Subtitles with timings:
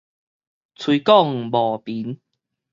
[0.03, 0.05] 喙講
[1.51, 2.17] 無憑